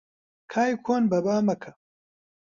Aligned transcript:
کای 0.51 0.71
کۆن 0.85 1.03
بەبا 1.11 1.35
مەکە 1.47 1.71